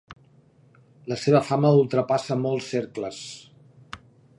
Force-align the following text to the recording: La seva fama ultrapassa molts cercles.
La 1.11 1.19
seva 1.25 1.43
fama 1.51 1.73
ultrapassa 1.83 2.41
molts 2.49 2.75
cercles. 2.77 3.25